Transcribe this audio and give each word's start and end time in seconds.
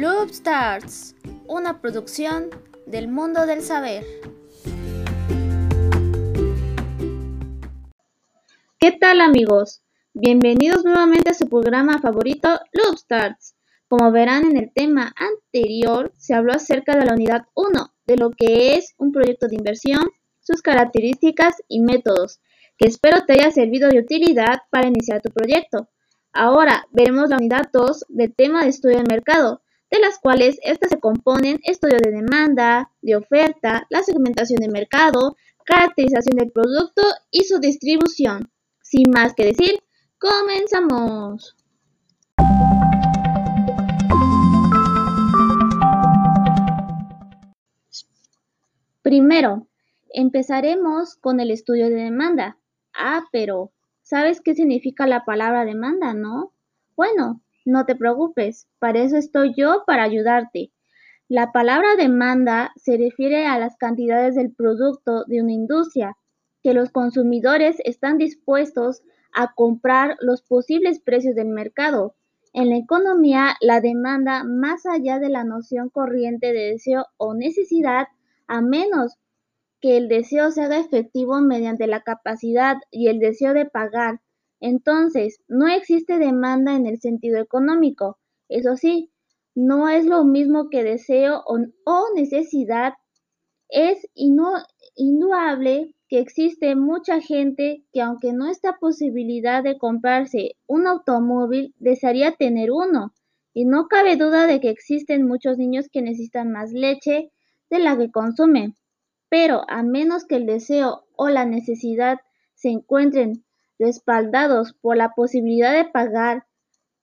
Loop 0.00 0.30
Starts, 0.30 1.14
una 1.46 1.82
producción 1.82 2.48
del 2.86 3.08
mundo 3.08 3.44
del 3.44 3.60
saber. 3.60 4.02
¿Qué 8.78 8.92
tal 8.92 9.20
amigos? 9.20 9.82
Bienvenidos 10.14 10.86
nuevamente 10.86 11.32
a 11.32 11.34
su 11.34 11.50
programa 11.50 11.98
favorito 11.98 12.48
Loop 12.72 12.96
Starts. 12.96 13.56
Como 13.88 14.10
verán 14.10 14.44
en 14.44 14.56
el 14.56 14.72
tema 14.72 15.12
anterior, 15.16 16.10
se 16.16 16.32
habló 16.32 16.54
acerca 16.54 16.96
de 16.96 17.04
la 17.04 17.12
unidad 17.12 17.42
1, 17.54 17.92
de 18.06 18.16
lo 18.16 18.30
que 18.30 18.76
es 18.76 18.94
un 18.96 19.12
proyecto 19.12 19.48
de 19.48 19.56
inversión, 19.56 20.08
sus 20.40 20.62
características 20.62 21.56
y 21.68 21.80
métodos, 21.80 22.40
que 22.78 22.88
espero 22.88 23.26
te 23.26 23.34
haya 23.34 23.50
servido 23.50 23.90
de 23.90 23.98
utilidad 23.98 24.60
para 24.70 24.88
iniciar 24.88 25.20
tu 25.20 25.30
proyecto. 25.30 25.90
Ahora 26.32 26.86
veremos 26.90 27.28
la 27.28 27.36
unidad 27.36 27.68
2 27.70 28.06
del 28.08 28.34
tema 28.34 28.62
de 28.62 28.70
estudio 28.70 28.96
de 28.96 29.04
mercado, 29.04 29.60
de 29.90 29.98
las 29.98 30.18
cuales 30.18 30.58
estas 30.62 30.90
se 30.90 31.00
componen 31.00 31.58
estudio 31.64 31.98
de 31.98 32.12
demanda, 32.12 32.90
de 33.02 33.16
oferta, 33.16 33.86
la 33.90 34.02
segmentación 34.02 34.60
de 34.60 34.68
mercado, 34.68 35.36
caracterización 35.64 36.36
del 36.36 36.52
producto 36.52 37.02
y 37.30 37.44
su 37.44 37.58
distribución. 37.58 38.50
Sin 38.82 39.10
más 39.10 39.34
que 39.34 39.46
decir, 39.46 39.80
comenzamos. 40.18 41.56
Primero, 49.02 49.66
empezaremos 50.12 51.16
con 51.16 51.40
el 51.40 51.50
estudio 51.50 51.88
de 51.88 51.96
demanda. 51.96 52.58
Ah, 52.94 53.24
pero, 53.32 53.72
¿sabes 54.02 54.40
qué 54.40 54.54
significa 54.54 55.06
la 55.06 55.24
palabra 55.24 55.64
demanda, 55.64 56.14
no? 56.14 56.52
Bueno, 56.96 57.40
no 57.64 57.86
te 57.86 57.96
preocupes, 57.96 58.68
para 58.78 59.00
eso 59.00 59.16
estoy 59.16 59.54
yo 59.56 59.84
para 59.86 60.02
ayudarte. 60.02 60.72
La 61.28 61.52
palabra 61.52 61.94
demanda 61.96 62.72
se 62.76 62.96
refiere 62.96 63.46
a 63.46 63.58
las 63.58 63.76
cantidades 63.76 64.34
del 64.34 64.52
producto 64.52 65.24
de 65.26 65.40
una 65.40 65.52
industria 65.52 66.16
que 66.62 66.74
los 66.74 66.90
consumidores 66.90 67.76
están 67.84 68.18
dispuestos 68.18 69.02
a 69.32 69.54
comprar 69.54 70.16
los 70.20 70.42
posibles 70.42 71.00
precios 71.00 71.34
del 71.34 71.48
mercado. 71.48 72.14
En 72.52 72.68
la 72.68 72.76
economía, 72.76 73.56
la 73.60 73.80
demanda, 73.80 74.42
más 74.42 74.84
allá 74.86 75.20
de 75.20 75.28
la 75.28 75.44
noción 75.44 75.88
corriente 75.88 76.52
de 76.52 76.72
deseo 76.72 77.06
o 77.16 77.34
necesidad, 77.34 78.08
a 78.48 78.60
menos 78.60 79.16
que 79.80 79.96
el 79.96 80.08
deseo 80.08 80.50
se 80.50 80.62
haga 80.62 80.78
efectivo 80.78 81.40
mediante 81.40 81.86
la 81.86 82.02
capacidad 82.02 82.76
y 82.90 83.08
el 83.08 83.20
deseo 83.20 83.54
de 83.54 83.66
pagar 83.66 84.20
entonces, 84.60 85.40
no 85.48 85.66
existe 85.68 86.18
demanda 86.18 86.76
en 86.76 86.86
el 86.86 87.00
sentido 87.00 87.40
económico. 87.40 88.18
Eso 88.48 88.76
sí, 88.76 89.10
no 89.54 89.88
es 89.88 90.04
lo 90.04 90.24
mismo 90.24 90.68
que 90.68 90.84
deseo 90.84 91.42
o, 91.46 92.04
necesidad. 92.14 92.94
Es 93.68 94.06
indudable 94.94 95.94
que 96.08 96.18
existe 96.18 96.76
mucha 96.76 97.20
gente 97.20 97.84
que 97.92 98.02
aunque 98.02 98.32
no 98.32 98.48
está 98.48 98.76
posibilidad 98.78 99.62
de 99.62 99.78
comprarse 99.78 100.56
un 100.66 100.86
automóvil, 100.86 101.74
desearía 101.78 102.32
tener 102.32 102.70
uno. 102.70 103.14
Y 103.54 103.64
no 103.64 103.88
cabe 103.88 104.16
duda 104.16 104.46
de 104.46 104.60
que 104.60 104.70
existen 104.70 105.26
muchos 105.26 105.56
niños 105.56 105.88
que 105.90 106.02
necesitan 106.02 106.52
más 106.52 106.72
leche 106.72 107.32
de 107.70 107.78
la 107.78 107.96
que 107.96 108.10
consumen. 108.10 108.74
Pero 109.28 109.62
a 109.68 109.82
menos 109.82 110.24
que 110.26 110.36
el 110.36 110.46
deseo 110.46 111.06
o 111.16 111.28
la 111.28 111.46
necesidad 111.46 112.18
se 112.54 112.68
encuentren 112.68 113.44
respaldados 113.80 114.74
por 114.80 114.96
la 114.96 115.14
posibilidad 115.14 115.74
de 115.74 115.90
pagar, 115.90 116.46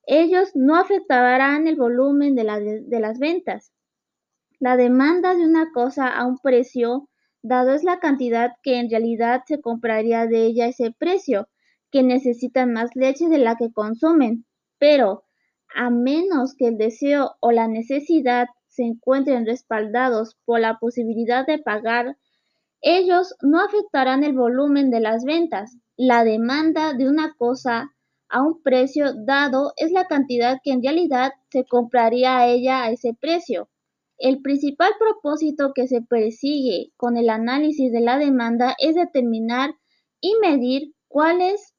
ellos 0.06 0.52
no 0.56 0.78
afectarán 0.78 1.68
el 1.68 1.76
volumen 1.76 2.36
de, 2.36 2.44
las 2.46 3.20
ventas. 3.20 3.74
La 4.60 4.78
demanda 4.78 5.36
de 5.36 5.46
una 5.46 5.72
cosa 5.74 6.08
a 6.08 6.26
un 6.26 6.38
precio 6.38 7.10
dado 7.42 7.74
es 7.74 7.84
la 7.84 8.00
cantidad 8.00 8.54
que 8.64 8.80
en 8.80 8.90
realidad 8.90 9.42
se 9.46 9.60
compraría 9.60 10.28
de 10.28 10.46
ella 10.46 10.68
ese 10.68 10.92
precio, 10.98 11.50
que 11.92 12.04
necesitan 12.04 12.74
más 12.74 12.92
leche 12.96 13.28
de 13.28 13.38
la 13.38 13.56
que 13.56 13.72
consumen, 13.72 14.46
pero 14.78 15.24
a 15.76 15.90
menos 15.90 16.56
que 16.56 16.68
el 16.68 16.78
deseo 16.78 17.36
o 17.40 17.52
la 17.52 17.68
necesidad 17.68 18.48
se 18.68 18.84
encuentren 18.84 19.46
respaldados 19.46 20.38
por 20.46 20.60
la 20.60 20.78
posibilidad 20.80 21.46
de 21.46 21.58
pagar, 21.58 22.18
ellos 22.82 23.36
no 23.42 23.60
afectarán 23.60 24.24
el 24.24 24.34
volumen 24.34 24.92
de 24.92 25.00
las 25.00 25.24
ventas. 25.24 25.78
La 25.96 26.24
demanda 26.24 26.94
de 26.94 27.10
una 27.10 27.34
cosa 27.34 27.92
a 28.30 28.42
un 28.42 28.62
precio 28.62 29.14
dado 29.26 29.74
es 29.78 29.92
la 29.92 30.06
cantidad 30.06 30.60
que 30.64 30.72
en 30.72 30.84
realidad 30.84 31.32
se 31.50 31.66
compraría 31.66 32.38
a 32.38 32.48
ella 32.48 32.84
a 32.84 32.92
ese 32.92 33.14
precio. 33.20 33.70
El 34.18 34.42
principal 34.42 34.92
propósito 35.00 35.72
que 35.74 35.88
se 35.88 36.02
persigue 36.02 36.92
con 36.98 37.18
el 37.18 37.30
análisis 37.30 37.92
de 37.92 38.02
la 38.02 38.18
demanda 38.18 38.76
es 38.80 38.96
determinar 38.96 39.76
y 40.20 40.34
medir 40.42 40.94
cuáles 41.08 41.74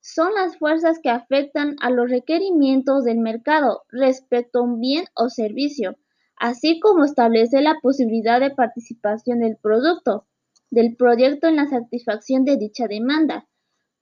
son 0.00 0.34
las 0.34 0.56
fuerzas 0.58 0.98
que 1.02 1.10
afectan 1.10 1.76
a 1.80 1.90
los 1.90 2.10
requerimientos 2.10 3.04
del 3.04 3.18
mercado 3.18 3.82
respecto 3.88 4.60
a 4.60 4.62
un 4.62 4.80
bien 4.80 5.04
o 5.14 5.28
servicio, 5.28 5.96
así 6.36 6.78
como 6.80 7.04
establece 7.04 7.60
la 7.60 7.76
posibilidad 7.82 8.40
de 8.40 8.50
participación 8.50 9.40
del 9.40 9.56
producto, 9.56 10.26
del 10.70 10.96
proyecto 10.96 11.48
en 11.48 11.56
la 11.56 11.66
satisfacción 11.66 12.44
de 12.44 12.56
dicha 12.56 12.86
demanda. 12.86 13.46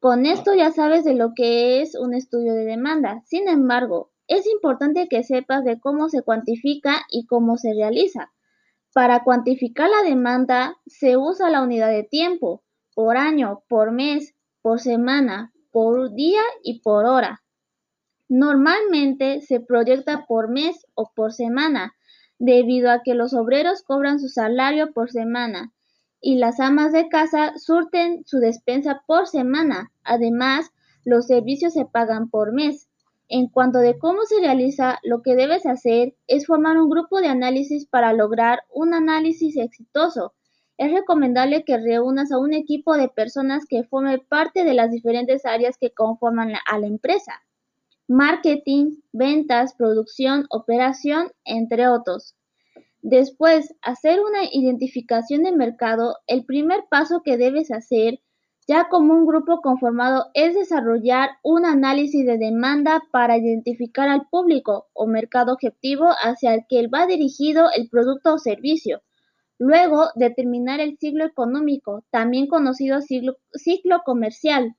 Con 0.00 0.26
esto 0.26 0.54
ya 0.54 0.70
sabes 0.72 1.04
de 1.04 1.14
lo 1.14 1.32
que 1.34 1.80
es 1.80 1.94
un 1.94 2.14
estudio 2.14 2.54
de 2.54 2.64
demanda. 2.64 3.22
Sin 3.26 3.48
embargo, 3.48 4.10
es 4.28 4.46
importante 4.46 5.08
que 5.08 5.22
sepas 5.22 5.64
de 5.64 5.80
cómo 5.80 6.08
se 6.08 6.22
cuantifica 6.22 7.02
y 7.10 7.26
cómo 7.26 7.56
se 7.56 7.72
realiza. 7.72 8.32
Para 8.92 9.24
cuantificar 9.24 9.88
la 9.88 10.08
demanda 10.08 10.76
se 10.86 11.16
usa 11.16 11.50
la 11.50 11.62
unidad 11.62 11.90
de 11.90 12.02
tiempo, 12.02 12.62
por 12.94 13.16
año, 13.16 13.62
por 13.68 13.92
mes, 13.92 14.34
por 14.62 14.80
semana, 14.80 15.52
por 15.70 16.14
día 16.14 16.42
y 16.62 16.80
por 16.80 17.04
hora. 17.04 17.42
Normalmente 18.28 19.40
se 19.42 19.60
proyecta 19.60 20.24
por 20.26 20.48
mes 20.50 20.86
o 20.94 21.12
por 21.14 21.32
semana, 21.32 21.94
debido 22.38 22.90
a 22.90 23.02
que 23.02 23.14
los 23.14 23.34
obreros 23.34 23.82
cobran 23.82 24.18
su 24.18 24.28
salario 24.28 24.92
por 24.92 25.10
semana 25.10 25.72
y 26.26 26.34
las 26.34 26.58
amas 26.58 26.90
de 26.90 27.08
casa 27.08 27.56
surten 27.56 28.24
su 28.26 28.40
despensa 28.40 29.04
por 29.06 29.28
semana. 29.28 29.92
Además, 30.02 30.72
los 31.04 31.28
servicios 31.28 31.74
se 31.74 31.84
pagan 31.84 32.30
por 32.30 32.52
mes. 32.52 32.88
En 33.28 33.46
cuanto 33.46 33.78
de 33.78 33.96
cómo 33.96 34.24
se 34.24 34.40
realiza, 34.40 34.98
lo 35.04 35.22
que 35.22 35.36
debes 35.36 35.66
hacer 35.66 36.16
es 36.26 36.46
formar 36.46 36.78
un 36.78 36.90
grupo 36.90 37.20
de 37.20 37.28
análisis 37.28 37.86
para 37.86 38.12
lograr 38.12 38.64
un 38.74 38.92
análisis 38.92 39.56
exitoso. 39.56 40.34
Es 40.78 40.90
recomendable 40.90 41.62
que 41.62 41.78
reúnas 41.78 42.32
a 42.32 42.38
un 42.38 42.54
equipo 42.54 42.96
de 42.96 43.08
personas 43.08 43.64
que 43.64 43.84
formen 43.84 44.20
parte 44.28 44.64
de 44.64 44.74
las 44.74 44.90
diferentes 44.90 45.46
áreas 45.46 45.76
que 45.78 45.92
conforman 45.92 46.54
a 46.68 46.78
la 46.80 46.88
empresa. 46.88 47.34
Marketing, 48.08 48.96
ventas, 49.12 49.74
producción, 49.74 50.46
operación, 50.50 51.30
entre 51.44 51.86
otros. 51.86 52.34
Después, 53.08 53.72
hacer 53.82 54.18
una 54.18 54.46
identificación 54.50 55.44
de 55.44 55.52
mercado, 55.52 56.16
el 56.26 56.44
primer 56.44 56.86
paso 56.90 57.22
que 57.24 57.36
debes 57.36 57.70
hacer 57.70 58.18
ya 58.66 58.88
como 58.88 59.14
un 59.14 59.26
grupo 59.26 59.60
conformado 59.60 60.26
es 60.34 60.56
desarrollar 60.56 61.30
un 61.44 61.64
análisis 61.66 62.26
de 62.26 62.36
demanda 62.36 63.00
para 63.12 63.38
identificar 63.38 64.08
al 64.08 64.26
público 64.28 64.88
o 64.92 65.06
mercado 65.06 65.52
objetivo 65.52 66.08
hacia 66.20 66.52
el 66.52 66.62
que 66.68 66.88
va 66.88 67.06
dirigido 67.06 67.68
el 67.76 67.88
producto 67.88 68.34
o 68.34 68.38
servicio. 68.38 69.02
Luego, 69.56 70.08
determinar 70.16 70.80
el 70.80 70.98
ciclo 70.98 71.26
económico, 71.26 72.02
también 72.10 72.48
conocido 72.48 73.02
ciclo, 73.02 73.36
ciclo 73.52 74.00
comercial. 74.04 74.74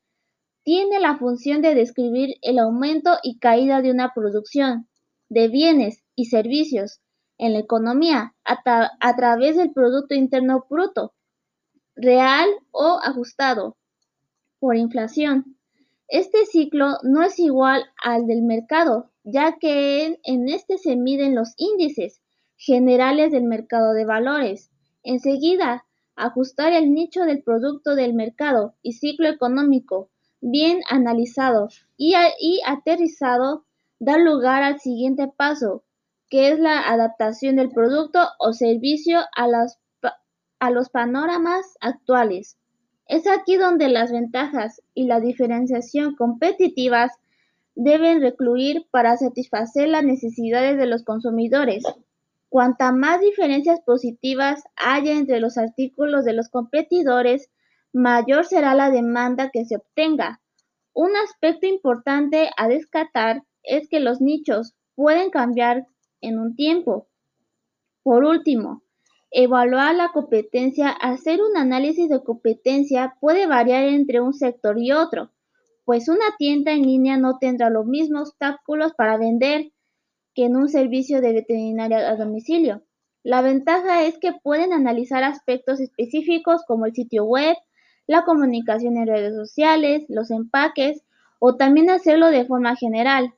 Tiene 0.63 0.99
la 0.99 1.15
función 1.15 1.61
de 1.61 1.75
describir 1.75 2.35
el 2.41 2.59
aumento 2.59 3.11
y 3.23 3.39
caída 3.39 3.81
de 3.81 3.91
una 3.91 4.11
producción, 4.13 4.89
de 5.29 5.47
bienes 5.47 6.03
y 6.13 6.25
servicios 6.25 6.99
en 7.37 7.53
la 7.53 7.59
economía 7.59 8.35
a, 8.43 9.15
través 9.15 9.55
del 9.55 9.71
Producto 9.71 10.15
Interno 10.15 10.65
Bruto, 10.69 11.13
real 11.95 12.47
o 12.71 12.99
ajustado 13.03 13.77
por 14.59 14.75
inflación. 14.75 15.57
Este 16.07 16.45
ciclo 16.45 16.97
no 17.03 17.21
es 17.21 17.37
igual 17.39 17.83
al 18.01 18.27
del 18.27 18.43
mercado, 18.43 19.11
ya 19.23 19.57
que 19.59 20.19
en, 20.23 20.49
este 20.49 20.77
se 20.77 20.95
miden 20.95 21.35
los 21.35 21.53
índices 21.57 22.21
generales 22.55 23.31
del 23.31 23.43
mercado 23.43 23.93
de 23.93 24.05
valores. 24.05 24.71
Enseguida, 25.03 25.85
ajustar 26.15 26.73
el 26.73 26.93
nicho 26.93 27.23
del 27.23 27.43
producto 27.43 27.95
del 27.95 28.13
mercado 28.13 28.75
y 28.81 28.93
ciclo 28.93 29.27
económico 29.27 30.09
bien 30.41 30.81
analizado 30.89 31.69
y, 31.97 32.13
aterrizado 32.65 33.65
da 33.99 34.17
lugar 34.17 34.63
al 34.63 34.79
siguiente 34.79 35.27
paso, 35.27 35.83
que 36.29 36.51
es 36.51 36.59
la 36.59 36.81
adaptación 36.81 37.55
del 37.55 37.71
producto 37.71 38.19
o 38.39 38.53
servicio 38.53 39.19
a, 39.35 39.47
a 40.59 40.71
los 40.71 40.89
panoramas 40.89 41.77
actuales. 41.79 42.57
Es 43.07 43.27
aquí 43.27 43.55
donde 43.55 43.87
las 43.87 44.11
ventajas 44.11 44.81
y 44.93 45.05
la 45.05 45.19
diferenciación 45.19 46.15
competitivas 46.15 47.11
deben 47.75 48.21
recluir 48.21 48.85
para 48.91 49.15
satisfacer 49.17 49.87
las 49.87 50.03
necesidades 50.03 50.77
de 50.77 50.87
los 50.87 51.03
consumidores. 51.03 51.83
Cuanta 52.49 52.91
más 52.91 53.21
diferencias 53.21 53.79
positivas 53.81 54.63
haya 54.75 55.13
entre 55.13 55.39
los 55.39 55.57
artículos 55.57 56.25
de 56.25 56.33
los 56.33 56.49
competidores, 56.49 57.49
mayor 57.93 58.45
será 58.45 58.73
la 58.73 58.89
demanda 58.89 59.51
que 59.51 59.65
se 59.65 59.77
obtenga. 59.77 60.41
Un 60.93 61.15
aspecto 61.15 61.67
importante 61.67 62.49
a 62.57 62.67
descartar 62.67 63.43
es 63.63 63.87
que 63.87 63.99
los 63.99 64.21
nichos 64.21 64.73
pueden 64.95 65.29
cambiar 65.29 65.85
en 66.21 66.39
un 66.39 66.55
tiempo. 66.55 67.07
Por 68.03 68.23
último, 68.23 68.83
evaluar 69.31 69.95
la 69.95 70.09
competencia. 70.09 70.89
Hacer 70.89 71.39
un 71.41 71.57
análisis 71.57 72.09
de 72.09 72.23
competencia 72.23 73.15
puede 73.19 73.47
variar 73.47 73.83
entre 73.83 74.21
un 74.21 74.33
sector 74.33 74.77
y 74.79 74.91
otro, 74.91 75.31
pues 75.85 76.09
una 76.09 76.35
tienda 76.37 76.73
en 76.73 76.83
línea 76.83 77.17
no 77.17 77.37
tendrá 77.39 77.69
los 77.69 77.85
mismos 77.85 78.29
obstáculos 78.29 78.93
para 78.93 79.17
vender 79.17 79.71
que 80.33 80.45
en 80.45 80.55
un 80.55 80.69
servicio 80.69 81.21
de 81.21 81.33
veterinaria 81.33 82.09
a 82.09 82.15
domicilio. 82.15 82.83
La 83.23 83.41
ventaja 83.41 84.03
es 84.03 84.17
que 84.19 84.33
pueden 84.33 84.71
analizar 84.71 85.23
aspectos 85.23 85.79
específicos 85.79 86.63
como 86.65 86.85
el 86.85 86.93
sitio 86.93 87.25
web, 87.25 87.57
la 88.05 88.23
comunicación 88.23 88.97
en 88.97 89.07
redes 89.07 89.35
sociales, 89.35 90.05
los 90.07 90.31
empaques 90.31 91.03
o 91.39 91.55
también 91.55 91.89
hacerlo 91.89 92.31
de 92.31 92.45
forma 92.45 92.75
general. 92.75 93.33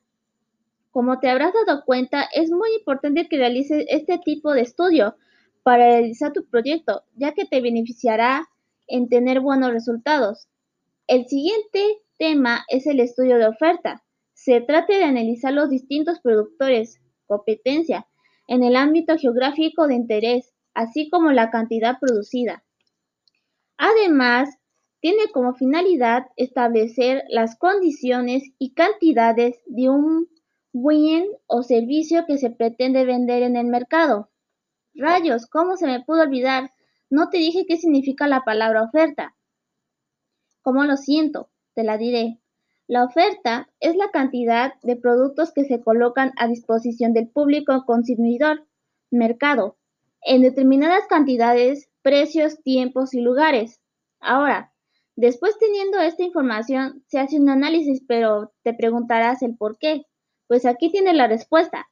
Como 0.91 1.19
te 1.19 1.29
habrás 1.29 1.53
dado 1.53 1.83
cuenta, 1.85 2.27
es 2.33 2.49
muy 2.51 2.73
importante 2.77 3.27
que 3.27 3.37
realices 3.37 3.85
este 3.89 4.19
tipo 4.19 4.53
de 4.53 4.61
estudio 4.61 5.15
para 5.63 5.87
realizar 5.87 6.33
tu 6.33 6.45
proyecto, 6.49 7.03
ya 7.15 7.33
que 7.33 7.45
te 7.45 7.61
beneficiará 7.61 8.47
en 8.87 9.07
tener 9.07 9.39
buenos 9.39 9.71
resultados. 9.71 10.47
El 11.07 11.27
siguiente 11.27 12.01
tema 12.17 12.65
es 12.69 12.87
el 12.87 12.99
estudio 12.99 13.37
de 13.37 13.47
oferta. 13.47 14.03
Se 14.33 14.61
trata 14.61 14.95
de 14.95 15.03
analizar 15.03 15.53
los 15.53 15.69
distintos 15.69 16.19
productores, 16.21 16.99
competencia, 17.27 18.07
en 18.47 18.63
el 18.63 18.75
ámbito 18.75 19.15
geográfico 19.17 19.87
de 19.87 19.95
interés, 19.95 20.53
así 20.73 21.09
como 21.09 21.31
la 21.31 21.51
cantidad 21.51 21.99
producida. 21.99 22.63
Además, 23.77 24.49
tiene 25.01 25.27
como 25.31 25.53
finalidad 25.53 26.25
establecer 26.35 27.23
las 27.29 27.57
condiciones 27.57 28.43
y 28.57 28.73
cantidades 28.73 29.61
de 29.67 29.89
un 29.89 30.27
bien 30.73 31.27
o 31.47 31.63
servicio 31.63 32.25
que 32.25 32.37
se 32.37 32.49
pretende 32.49 33.05
vender 33.05 33.43
en 33.43 33.55
el 33.55 33.67
mercado. 33.67 34.29
Rayos, 34.93 35.47
¿cómo 35.47 35.77
se 35.77 35.87
me 35.87 36.03
pudo 36.03 36.21
olvidar? 36.21 36.71
No 37.09 37.29
te 37.29 37.37
dije 37.37 37.65
qué 37.67 37.77
significa 37.77 38.27
la 38.27 38.41
palabra 38.41 38.83
oferta. 38.83 39.35
¿Cómo 40.61 40.83
lo 40.83 40.97
siento? 40.97 41.49
Te 41.73 41.83
la 41.83 41.97
diré. 41.97 42.39
La 42.87 43.03
oferta 43.03 43.69
es 43.79 43.95
la 43.95 44.09
cantidad 44.11 44.73
de 44.81 44.95
productos 44.95 45.51
que 45.53 45.63
se 45.63 45.81
colocan 45.81 46.33
a 46.37 46.47
disposición 46.47 47.13
del 47.13 47.29
público 47.29 47.83
consumidor, 47.85 48.65
mercado, 49.11 49.77
en 50.21 50.41
determinadas 50.41 51.07
cantidades, 51.07 51.89
precios, 52.01 52.61
tiempos 52.63 53.13
y 53.13 53.21
lugares. 53.21 53.79
Ahora, 54.19 54.73
después 55.15 55.57
teniendo 55.59 55.99
esta 55.99 56.23
información, 56.23 57.03
se 57.07 57.19
hace 57.19 57.39
un 57.39 57.49
análisis, 57.49 58.03
pero 58.07 58.53
te 58.63 58.73
preguntarás 58.73 59.41
el 59.43 59.55
por 59.55 59.77
qué. 59.77 60.05
Pues 60.49 60.65
aquí 60.65 60.91
tiene 60.91 61.13
la 61.13 61.27
respuesta. 61.27 61.87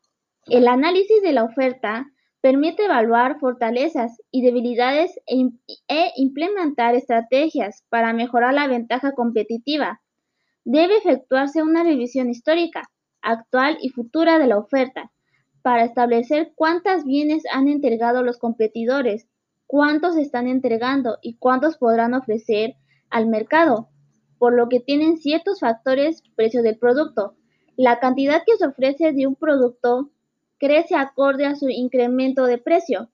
El 0.47 0.67
análisis 0.67 1.21
de 1.21 1.31
la 1.31 1.45
oferta 1.45 2.11
permite 2.41 2.83
evaluar 2.83 3.39
fortalezas 3.39 4.21
y 4.31 4.41
debilidades 4.41 5.17
e, 5.27 5.49
e 5.87 6.11
implementar 6.17 6.93
estrategias 6.95 7.85
para 7.87 8.11
mejorar 8.11 8.53
la 8.53 8.67
ventaja 8.67 9.13
competitiva 9.13 10.01
Debe 10.69 10.97
efectuarse 10.97 11.63
una 11.63 11.81
revisión 11.83 12.29
histórica, 12.29 12.91
actual 13.21 13.77
y 13.79 13.87
futura 13.87 14.37
de 14.37 14.47
la 14.47 14.57
oferta, 14.57 15.13
para 15.61 15.85
establecer 15.85 16.51
cuántos 16.55 17.05
bienes 17.05 17.43
han 17.53 17.69
entregado 17.69 18.21
los 18.21 18.37
competidores, 18.37 19.29
cuántos 19.65 20.17
están 20.17 20.45
entregando 20.45 21.19
y 21.21 21.37
cuántos 21.37 21.77
podrán 21.77 22.13
ofrecer 22.13 22.75
al 23.09 23.27
mercado, 23.27 23.87
por 24.37 24.53
lo 24.57 24.67
que 24.67 24.81
tienen 24.81 25.15
ciertos 25.15 25.61
factores 25.61 26.21
precio 26.35 26.61
del 26.61 26.77
producto. 26.77 27.36
La 27.77 27.99
cantidad 27.99 28.41
que 28.43 28.57
se 28.57 28.65
ofrece 28.65 29.13
de 29.13 29.27
un 29.27 29.35
producto 29.35 30.09
crece 30.57 30.95
acorde 30.95 31.45
a 31.45 31.55
su 31.55 31.69
incremento 31.69 32.45
de 32.45 32.57
precio. 32.57 33.11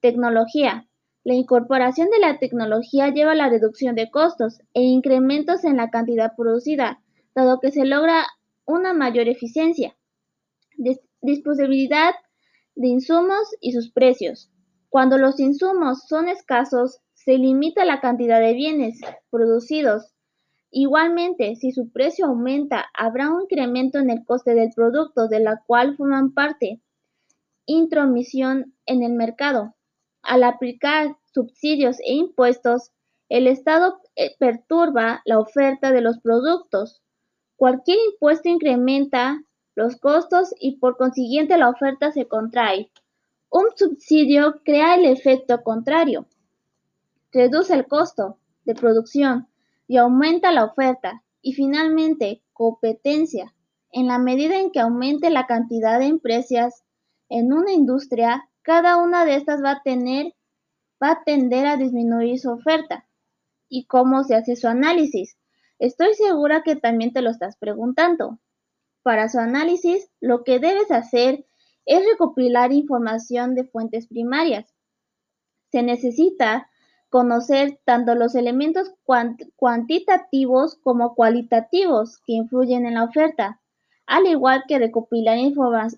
Tecnología. 0.00 0.88
La 1.24 1.34
incorporación 1.34 2.08
de 2.08 2.18
la 2.18 2.38
tecnología 2.38 3.10
lleva 3.10 3.32
a 3.32 3.34
la 3.34 3.50
reducción 3.50 3.94
de 3.94 4.10
costos 4.10 4.60
e 4.72 4.80
incrementos 4.80 5.62
en 5.64 5.76
la 5.76 5.90
cantidad 5.90 6.34
producida, 6.34 7.02
dado 7.34 7.60
que 7.60 7.70
se 7.70 7.84
logra 7.84 8.24
una 8.64 8.94
mayor 8.94 9.28
eficiencia, 9.28 9.94
disponibilidad 11.20 12.14
de 12.76 12.88
insumos 12.88 13.54
y 13.60 13.72
sus 13.72 13.90
precios. 13.90 14.50
Cuando 14.88 15.18
los 15.18 15.38
insumos 15.38 16.06
son 16.08 16.28
escasos, 16.28 17.00
se 17.12 17.36
limita 17.36 17.84
la 17.84 18.00
cantidad 18.00 18.40
de 18.40 18.54
bienes 18.54 19.00
producidos. 19.28 20.14
Igualmente, 20.70 21.56
si 21.56 21.72
su 21.72 21.90
precio 21.90 22.26
aumenta, 22.26 22.86
habrá 22.92 23.30
un 23.30 23.42
incremento 23.42 23.98
en 23.98 24.10
el 24.10 24.24
coste 24.24 24.54
del 24.54 24.70
producto, 24.74 25.28
de 25.28 25.40
la 25.40 25.62
cual 25.66 25.96
forman 25.96 26.32
parte 26.32 26.80
intromisión 27.64 28.74
en 28.86 29.02
el 29.02 29.12
mercado. 29.12 29.74
Al 30.22 30.42
aplicar 30.42 31.16
subsidios 31.32 31.98
e 32.00 32.14
impuestos, 32.14 32.90
el 33.28 33.46
Estado 33.46 34.00
eh, 34.16 34.34
perturba 34.38 35.22
la 35.24 35.38
oferta 35.38 35.92
de 35.92 36.00
los 36.00 36.18
productos. 36.18 37.02
Cualquier 37.56 37.98
impuesto 38.12 38.48
incrementa 38.48 39.42
los 39.74 39.96
costos 39.96 40.54
y 40.58 40.78
por 40.78 40.96
consiguiente 40.96 41.56
la 41.56 41.68
oferta 41.68 42.10
se 42.10 42.26
contrae. 42.26 42.90
Un 43.50 43.66
subsidio 43.76 44.60
crea 44.64 44.96
el 44.96 45.04
efecto 45.06 45.62
contrario. 45.62 46.26
Reduce 47.32 47.74
el 47.74 47.86
costo 47.86 48.38
de 48.64 48.74
producción 48.74 49.48
y 49.88 49.96
aumenta 49.96 50.52
la 50.52 50.64
oferta. 50.64 51.24
Y 51.42 51.54
finalmente, 51.54 52.44
competencia. 52.52 53.54
En 53.90 54.06
la 54.06 54.18
medida 54.18 54.60
en 54.60 54.70
que 54.70 54.80
aumente 54.80 55.30
la 55.30 55.46
cantidad 55.46 55.98
de 55.98 56.06
empresas 56.06 56.84
en 57.28 57.52
una 57.52 57.72
industria, 57.72 58.48
cada 58.62 58.98
una 58.98 59.24
de 59.24 59.34
estas 59.34 59.64
va 59.64 59.72
a 59.72 59.82
tener 59.82 60.34
va 61.02 61.12
a 61.12 61.24
tender 61.24 61.66
a 61.66 61.76
disminuir 61.76 62.38
su 62.38 62.50
oferta. 62.50 63.06
¿Y 63.68 63.86
cómo 63.86 64.24
se 64.24 64.34
hace 64.34 64.56
su 64.56 64.66
análisis? 64.66 65.38
Estoy 65.78 66.14
segura 66.14 66.62
que 66.62 66.76
también 66.76 67.12
te 67.12 67.22
lo 67.22 67.30
estás 67.30 67.56
preguntando. 67.56 68.40
Para 69.02 69.28
su 69.28 69.38
análisis, 69.38 70.10
lo 70.20 70.42
que 70.42 70.58
debes 70.58 70.90
hacer 70.90 71.46
es 71.86 72.04
recopilar 72.04 72.72
información 72.72 73.54
de 73.54 73.64
fuentes 73.64 74.08
primarias. 74.08 74.74
Se 75.70 75.82
necesita 75.82 76.68
conocer 77.10 77.80
tanto 77.84 78.14
los 78.14 78.34
elementos 78.34 78.92
cuantitativos 79.56 80.76
como 80.82 81.14
cualitativos 81.14 82.18
que 82.26 82.34
influyen 82.34 82.86
en 82.86 82.94
la 82.94 83.04
oferta, 83.04 83.60
al 84.06 84.26
igual 84.26 84.64
que 84.66 84.78
recopilar 84.78 85.38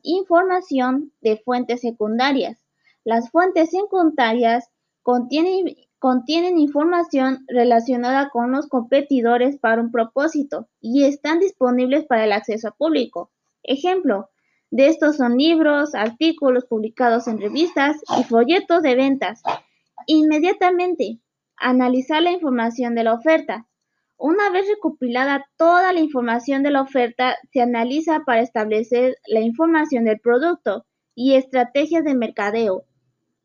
información 0.02 1.12
de 1.20 1.36
fuentes 1.38 1.80
secundarias. 1.80 2.64
Las 3.04 3.30
fuentes 3.30 3.70
secundarias 3.70 4.70
contienen, 5.02 5.76
contienen 5.98 6.58
información 6.58 7.44
relacionada 7.48 8.30
con 8.30 8.52
los 8.52 8.68
competidores 8.68 9.58
para 9.58 9.80
un 9.80 9.90
propósito 9.90 10.68
y 10.80 11.04
están 11.04 11.40
disponibles 11.40 12.04
para 12.04 12.24
el 12.24 12.32
acceso 12.32 12.74
público. 12.76 13.30
Ejemplo 13.62 14.30
de 14.70 14.86
estos 14.86 15.16
son 15.16 15.36
libros, 15.36 15.94
artículos 15.94 16.64
publicados 16.66 17.26
en 17.26 17.40
revistas 17.40 17.96
y 18.18 18.24
folletos 18.24 18.82
de 18.82 18.94
ventas. 18.94 19.42
Inmediatamente, 20.07 21.21
analizar 21.57 22.23
la 22.23 22.33
información 22.33 22.95
de 22.95 23.04
la 23.04 23.14
oferta. 23.14 23.66
Una 24.16 24.50
vez 24.50 24.69
recopilada 24.69 25.47
toda 25.57 25.92
la 25.92 26.00
información 26.00 26.62
de 26.62 26.71
la 26.71 26.83
oferta, 26.83 27.37
se 27.52 27.62
analiza 27.62 28.21
para 28.26 28.42
establecer 28.42 29.16
la 29.26 29.40
información 29.40 30.04
del 30.04 30.21
producto 30.21 30.85
y 31.14 31.35
estrategias 31.35 32.04
de 32.04 32.14
mercadeo 32.14 32.85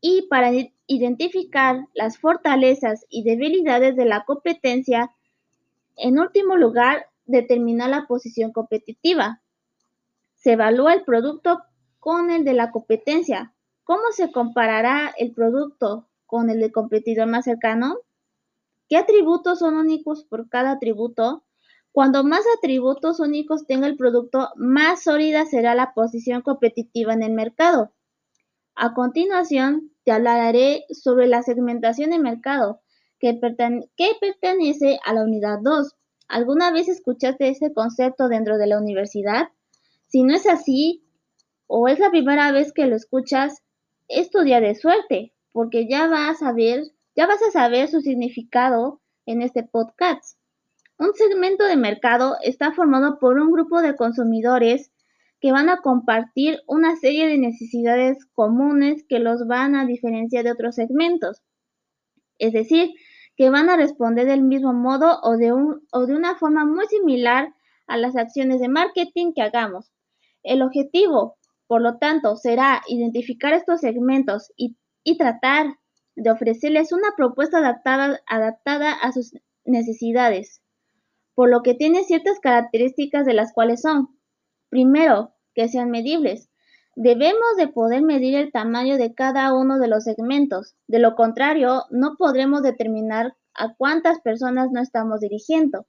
y 0.00 0.26
para 0.28 0.50
identificar 0.86 1.86
las 1.94 2.18
fortalezas 2.18 3.06
y 3.08 3.22
debilidades 3.22 3.96
de 3.96 4.04
la 4.04 4.24
competencia. 4.24 5.10
En 5.96 6.18
último 6.18 6.56
lugar, 6.56 7.06
determinar 7.24 7.90
la 7.90 8.06
posición 8.06 8.52
competitiva. 8.52 9.40
Se 10.34 10.52
evalúa 10.52 10.92
el 10.92 11.04
producto 11.04 11.62
con 11.98 12.30
el 12.30 12.44
de 12.44 12.52
la 12.52 12.70
competencia. 12.70 13.54
¿Cómo 13.84 14.12
se 14.12 14.30
comparará 14.30 15.12
el 15.16 15.32
producto 15.32 16.06
con 16.26 16.50
el 16.50 16.60
del 16.60 16.72
competidor 16.72 17.26
más 17.28 17.44
cercano? 17.44 17.98
¿Qué 18.88 18.96
atributos 18.96 19.60
son 19.60 19.76
únicos 19.76 20.24
por 20.24 20.48
cada 20.48 20.72
atributo? 20.72 21.44
Cuando 21.92 22.24
más 22.24 22.42
atributos 22.58 23.20
únicos 23.20 23.66
tenga 23.66 23.86
el 23.86 23.96
producto, 23.96 24.50
más 24.56 25.04
sólida 25.04 25.46
será 25.46 25.74
la 25.74 25.94
posición 25.94 26.42
competitiva 26.42 27.14
en 27.14 27.22
el 27.22 27.32
mercado. 27.32 27.92
A 28.74 28.92
continuación, 28.92 29.90
te 30.04 30.12
hablaré 30.12 30.84
sobre 30.90 31.26
la 31.26 31.42
segmentación 31.42 32.10
de 32.10 32.18
mercado, 32.18 32.82
que, 33.18 33.40
pertenece 34.20 35.00
a 35.04 35.14
la 35.14 35.24
unidad 35.24 35.58
2. 35.62 35.94
¿Alguna 36.28 36.70
vez 36.70 36.88
escuchaste 36.88 37.48
ese 37.48 37.72
concepto 37.72 38.28
dentro 38.28 38.58
de 38.58 38.66
la 38.66 38.78
universidad? 38.78 39.48
Si 40.06 40.22
no 40.22 40.34
es 40.34 40.46
así, 40.46 41.02
o 41.66 41.88
es 41.88 41.98
la 41.98 42.10
primera 42.10 42.52
vez 42.52 42.72
que 42.72 42.86
lo 42.86 42.94
escuchas, 42.94 43.62
es 44.08 44.30
de 44.30 44.74
suerte, 44.74 45.32
porque 45.56 45.88
ya 45.88 46.06
vas 46.06 46.42
a 46.42 46.52
ver, 46.52 46.84
ya 47.16 47.26
vas 47.26 47.40
a 47.40 47.50
saber 47.50 47.88
su 47.88 48.02
significado 48.02 49.00
en 49.24 49.40
este 49.40 49.62
podcast. 49.62 50.38
Un 50.98 51.14
segmento 51.14 51.64
de 51.64 51.78
mercado 51.78 52.36
está 52.42 52.72
formado 52.72 53.18
por 53.18 53.38
un 53.38 53.50
grupo 53.50 53.80
de 53.80 53.96
consumidores 53.96 54.92
que 55.40 55.52
van 55.52 55.70
a 55.70 55.78
compartir 55.78 56.60
una 56.66 56.94
serie 56.96 57.26
de 57.26 57.38
necesidades 57.38 58.18
comunes 58.34 59.02
que 59.08 59.18
los 59.18 59.46
van 59.46 59.74
a 59.74 59.86
diferenciar 59.86 60.44
de 60.44 60.52
otros 60.52 60.74
segmentos. 60.74 61.40
Es 62.36 62.52
decir, 62.52 62.90
que 63.34 63.48
van 63.48 63.70
a 63.70 63.78
responder 63.78 64.26
del 64.26 64.42
mismo 64.42 64.74
modo 64.74 65.20
o 65.22 65.38
de, 65.38 65.54
un, 65.54 65.86
o 65.90 66.04
de 66.04 66.16
una 66.16 66.36
forma 66.36 66.66
muy 66.66 66.84
similar 66.88 67.54
a 67.86 67.96
las 67.96 68.14
acciones 68.14 68.60
de 68.60 68.68
marketing 68.68 69.32
que 69.34 69.40
hagamos. 69.40 69.90
El 70.42 70.60
objetivo, 70.60 71.38
por 71.66 71.80
lo 71.80 71.96
tanto, 71.96 72.36
será 72.36 72.82
identificar 72.88 73.54
estos 73.54 73.80
segmentos 73.80 74.52
y, 74.54 74.76
y 75.06 75.16
tratar 75.16 75.78
de 76.16 76.30
ofrecerles 76.32 76.92
una 76.92 77.14
propuesta 77.16 77.58
adaptada, 77.58 78.20
adaptada 78.26 78.92
a 78.92 79.12
sus 79.12 79.34
necesidades, 79.64 80.62
por 81.34 81.48
lo 81.48 81.62
que 81.62 81.74
tiene 81.74 82.02
ciertas 82.02 82.40
características 82.40 83.24
de 83.24 83.32
las 83.32 83.52
cuales 83.52 83.82
son, 83.82 84.18
primero, 84.68 85.32
que 85.54 85.68
sean 85.68 85.90
medibles. 85.92 86.50
Debemos 86.96 87.56
de 87.56 87.68
poder 87.68 88.02
medir 88.02 88.34
el 88.34 88.50
tamaño 88.50 88.96
de 88.96 89.14
cada 89.14 89.54
uno 89.54 89.78
de 89.78 89.86
los 89.86 90.02
segmentos, 90.02 90.74
de 90.88 90.98
lo 90.98 91.14
contrario, 91.14 91.84
no 91.90 92.16
podremos 92.16 92.62
determinar 92.62 93.36
a 93.54 93.74
cuántas 93.74 94.20
personas 94.20 94.72
no 94.72 94.80
estamos 94.80 95.20
dirigiendo. 95.20 95.86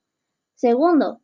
Segundo, 0.53 1.21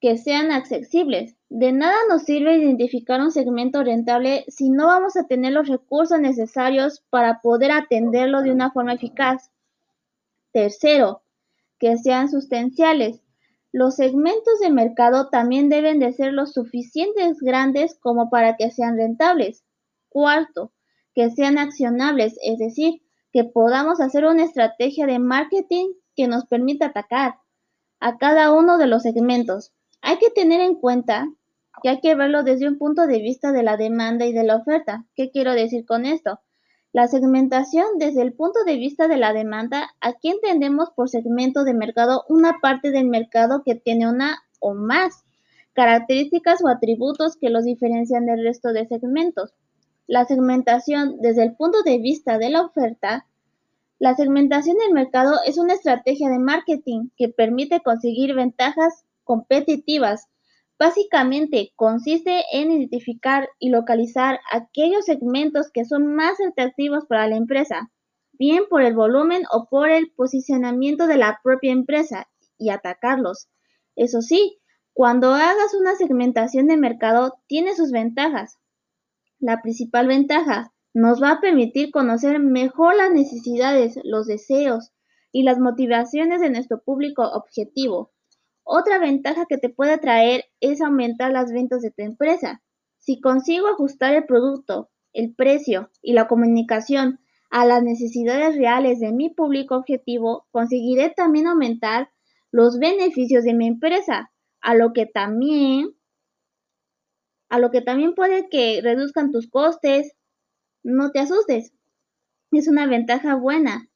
que 0.00 0.18
sean 0.18 0.52
accesibles. 0.52 1.36
De 1.48 1.72
nada 1.72 1.96
nos 2.08 2.22
sirve 2.24 2.58
identificar 2.58 3.20
un 3.20 3.30
segmento 3.30 3.82
rentable 3.82 4.44
si 4.48 4.70
no 4.70 4.86
vamos 4.86 5.16
a 5.16 5.26
tener 5.26 5.52
los 5.52 5.68
recursos 5.68 6.20
necesarios 6.20 7.04
para 7.10 7.40
poder 7.40 7.72
atenderlo 7.72 8.42
de 8.42 8.52
una 8.52 8.70
forma 8.70 8.94
eficaz. 8.94 9.50
Tercero, 10.52 11.22
que 11.78 11.96
sean 11.96 12.30
sustanciales. 12.30 13.22
Los 13.72 13.96
segmentos 13.96 14.58
de 14.60 14.70
mercado 14.70 15.28
también 15.28 15.68
deben 15.68 15.98
de 15.98 16.12
ser 16.12 16.32
lo 16.32 16.46
suficientes 16.46 17.38
grandes 17.40 17.98
como 18.00 18.30
para 18.30 18.56
que 18.56 18.70
sean 18.70 18.96
rentables. 18.96 19.64
Cuarto, 20.08 20.72
que 21.14 21.30
sean 21.30 21.58
accionables, 21.58 22.38
es 22.42 22.58
decir, 22.58 23.02
que 23.32 23.44
podamos 23.44 24.00
hacer 24.00 24.24
una 24.24 24.44
estrategia 24.44 25.06
de 25.06 25.18
marketing 25.18 25.92
que 26.14 26.26
nos 26.26 26.46
permita 26.46 26.86
atacar 26.86 27.36
a 28.00 28.16
cada 28.18 28.52
uno 28.52 28.78
de 28.78 28.86
los 28.86 29.02
segmentos. 29.02 29.72
Hay 30.08 30.18
que 30.18 30.30
tener 30.30 30.60
en 30.60 30.76
cuenta 30.76 31.28
que 31.82 31.88
hay 31.88 32.00
que 32.00 32.14
verlo 32.14 32.44
desde 32.44 32.68
un 32.68 32.78
punto 32.78 33.08
de 33.08 33.18
vista 33.18 33.50
de 33.50 33.64
la 33.64 33.76
demanda 33.76 34.24
y 34.24 34.32
de 34.32 34.44
la 34.44 34.54
oferta. 34.54 35.04
¿Qué 35.16 35.32
quiero 35.32 35.52
decir 35.52 35.84
con 35.84 36.06
esto? 36.06 36.38
La 36.92 37.08
segmentación 37.08 37.86
desde 37.98 38.22
el 38.22 38.32
punto 38.32 38.62
de 38.64 38.76
vista 38.76 39.08
de 39.08 39.16
la 39.16 39.32
demanda, 39.32 39.90
aquí 40.00 40.28
entendemos 40.28 40.90
por 40.90 41.08
segmento 41.08 41.64
de 41.64 41.74
mercado 41.74 42.22
una 42.28 42.60
parte 42.62 42.92
del 42.92 43.06
mercado 43.08 43.64
que 43.64 43.74
tiene 43.74 44.08
una 44.08 44.44
o 44.60 44.74
más 44.74 45.24
características 45.72 46.62
o 46.62 46.68
atributos 46.68 47.34
que 47.34 47.50
los 47.50 47.64
diferencian 47.64 48.26
del 48.26 48.44
resto 48.44 48.72
de 48.72 48.86
segmentos. 48.86 49.54
La 50.06 50.24
segmentación 50.24 51.16
desde 51.20 51.42
el 51.42 51.56
punto 51.56 51.82
de 51.82 51.98
vista 51.98 52.38
de 52.38 52.50
la 52.50 52.62
oferta, 52.62 53.26
la 53.98 54.14
segmentación 54.14 54.76
del 54.76 54.92
mercado 54.92 55.40
es 55.44 55.58
una 55.58 55.74
estrategia 55.74 56.28
de 56.28 56.38
marketing 56.38 57.08
que 57.16 57.28
permite 57.28 57.80
conseguir 57.80 58.36
ventajas 58.36 59.05
competitivas 59.26 60.30
Básicamente 60.78 61.72
consiste 61.74 62.44
en 62.52 62.70
identificar 62.70 63.48
y 63.58 63.70
localizar 63.70 64.40
aquellos 64.52 65.06
segmentos 65.06 65.70
que 65.72 65.86
son 65.86 66.14
más 66.14 66.38
atractivos 66.38 67.06
para 67.06 67.26
la 67.28 67.36
empresa, 67.36 67.90
bien 68.32 68.64
por 68.68 68.82
el 68.82 68.94
volumen 68.94 69.44
o 69.50 69.68
por 69.70 69.88
el 69.88 70.12
posicionamiento 70.14 71.06
de 71.06 71.16
la 71.16 71.40
propia 71.42 71.72
empresa, 71.72 72.28
y 72.58 72.68
atacarlos. 72.70 73.48
Eso 73.96 74.20
sí, 74.20 74.58
cuando 74.92 75.32
hagas 75.32 75.74
una 75.74 75.94
segmentación 75.94 76.66
de 76.66 76.76
mercado 76.76 77.34
tiene 77.46 77.74
sus 77.74 77.90
ventajas. 77.90 78.58
La 79.38 79.62
principal 79.62 80.08
ventaja 80.08 80.72
nos 80.92 81.22
va 81.22 81.32
a 81.32 81.40
permitir 81.40 81.90
conocer 81.90 82.38
mejor 82.38 82.96
las 82.96 83.10
necesidades, 83.10 83.98
los 84.04 84.26
deseos 84.26 84.92
y 85.32 85.42
las 85.42 85.58
motivaciones 85.58 86.40
de 86.40 86.50
nuestro 86.50 86.82
público 86.82 87.22
objetivo 87.22 88.12
otra 88.68 88.98
ventaja 88.98 89.46
que 89.48 89.58
te 89.58 89.68
puede 89.68 89.96
traer 89.96 90.46
es 90.58 90.80
aumentar 90.80 91.30
las 91.30 91.52
ventas 91.52 91.82
de 91.82 91.92
tu 91.92 92.02
empresa. 92.02 92.64
Si 92.98 93.20
consigo 93.20 93.68
ajustar 93.68 94.12
el 94.14 94.26
producto, 94.26 94.90
el 95.12 95.32
precio 95.36 95.92
y 96.02 96.14
la 96.14 96.26
comunicación 96.26 97.20
a 97.48 97.64
las 97.64 97.84
necesidades 97.84 98.56
reales 98.56 98.98
de 98.98 99.12
mi 99.12 99.30
público 99.30 99.76
objetivo, 99.76 100.48
conseguiré 100.50 101.10
también 101.10 101.46
aumentar 101.46 102.10
los 102.50 102.80
beneficios 102.80 103.44
de 103.44 103.54
mi 103.54 103.68
empresa, 103.68 104.32
a 104.60 104.74
lo 104.74 104.92
que 104.92 105.06
también 105.06 105.94
a 107.48 107.60
lo 107.60 107.70
que 107.70 107.82
también 107.82 108.14
puede 108.14 108.48
que 108.48 108.80
reduzcan 108.82 109.30
tus 109.30 109.48
costes. 109.48 110.16
No 110.82 111.12
te 111.12 111.20
asustes. 111.20 111.72
Es 112.50 112.66
una 112.66 112.88
ventaja 112.88 113.36
buena. 113.36 113.88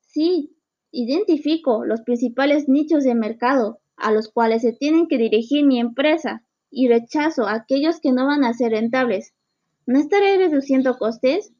Sí, 0.00 0.58
identifico 0.90 1.86
los 1.86 2.02
principales 2.02 2.68
nichos 2.68 3.04
de 3.04 3.14
mercado 3.14 3.80
a 3.96 4.12
los 4.12 4.28
cuales 4.28 4.62
se 4.62 4.72
tienen 4.72 5.08
que 5.08 5.18
dirigir 5.18 5.64
mi 5.64 5.80
empresa 5.80 6.42
y 6.70 6.88
rechazo 6.88 7.46
a 7.46 7.54
aquellos 7.54 8.00
que 8.00 8.12
no 8.12 8.26
van 8.26 8.44
a 8.44 8.52
ser 8.52 8.72
rentables. 8.72 9.32
¿No 9.86 9.98
estaré 9.98 10.36
reduciendo 10.38 10.98
costes? 10.98 11.52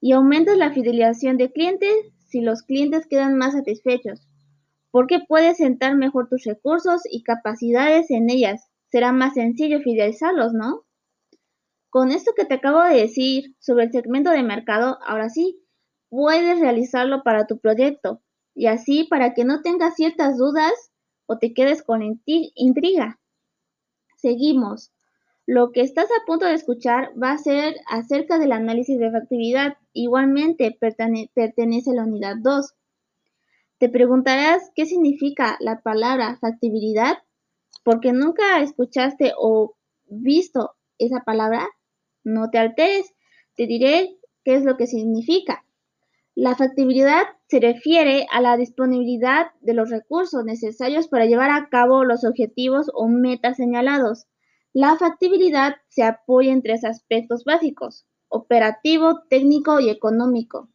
Y 0.00 0.12
aumentas 0.12 0.56
la 0.56 0.72
fidelización 0.72 1.36
de 1.36 1.52
clientes 1.52 1.94
si 2.28 2.40
los 2.40 2.62
clientes 2.62 3.06
quedan 3.06 3.36
más 3.36 3.52
satisfechos, 3.54 4.26
porque 4.90 5.20
puedes 5.26 5.58
sentar 5.58 5.96
mejor 5.96 6.28
tus 6.28 6.44
recursos 6.44 7.02
y 7.10 7.22
capacidades 7.22 8.10
en 8.10 8.30
ellas. 8.30 8.68
Será 8.90 9.12
más 9.12 9.34
sencillo 9.34 9.80
fidelizarlos, 9.80 10.52
¿no? 10.52 10.84
Con 11.90 12.10
esto 12.10 12.32
que 12.36 12.44
te 12.44 12.54
acabo 12.54 12.82
de 12.82 13.00
decir 13.00 13.54
sobre 13.58 13.84
el 13.84 13.92
segmento 13.92 14.30
de 14.30 14.42
mercado, 14.42 14.98
ahora 15.06 15.30
sí, 15.30 15.62
puedes 16.08 16.60
realizarlo 16.60 17.22
para 17.22 17.46
tu 17.46 17.58
proyecto 17.58 18.22
y 18.54 18.66
así 18.66 19.04
para 19.04 19.34
que 19.34 19.44
no 19.44 19.62
tengas 19.62 19.94
ciertas 19.94 20.36
dudas 20.36 20.72
o 21.26 21.38
te 21.38 21.52
quedes 21.52 21.82
con 21.82 22.02
intriga. 22.02 23.18
Seguimos. 24.16 24.92
Lo 25.46 25.70
que 25.70 25.80
estás 25.80 26.06
a 26.06 26.26
punto 26.26 26.46
de 26.46 26.54
escuchar 26.54 27.10
va 27.22 27.32
a 27.32 27.38
ser 27.38 27.76
acerca 27.86 28.38
del 28.38 28.52
análisis 28.52 28.98
de 28.98 29.12
factibilidad. 29.12 29.76
Igualmente 29.92 30.76
pertenece 30.76 31.90
a 31.90 31.94
la 31.94 32.04
unidad 32.04 32.36
2. 32.40 32.74
Te 33.78 33.88
preguntarás 33.88 34.72
qué 34.74 34.86
significa 34.86 35.56
la 35.60 35.82
palabra 35.82 36.38
factibilidad 36.40 37.18
porque 37.84 38.12
nunca 38.12 38.60
escuchaste 38.60 39.34
o 39.38 39.76
visto 40.06 40.74
esa 40.98 41.20
palabra. 41.20 41.68
No 42.24 42.50
te 42.50 42.58
alteres, 42.58 43.14
te 43.54 43.66
diré 43.66 44.16
qué 44.44 44.54
es 44.54 44.64
lo 44.64 44.76
que 44.76 44.86
significa. 44.86 45.65
La 46.36 46.54
factibilidad 46.54 47.22
se 47.48 47.60
refiere 47.60 48.26
a 48.30 48.42
la 48.42 48.58
disponibilidad 48.58 49.52
de 49.62 49.72
los 49.72 49.88
recursos 49.88 50.44
necesarios 50.44 51.08
para 51.08 51.24
llevar 51.24 51.48
a 51.48 51.70
cabo 51.70 52.04
los 52.04 52.24
objetivos 52.26 52.90
o 52.92 53.08
metas 53.08 53.56
señalados. 53.56 54.26
La 54.74 54.96
factibilidad 54.96 55.76
se 55.88 56.02
apoya 56.02 56.52
en 56.52 56.60
tres 56.60 56.84
aspectos 56.84 57.44
básicos, 57.44 58.04
operativo, 58.28 59.22
técnico 59.30 59.80
y 59.80 59.88
económico. 59.88 60.68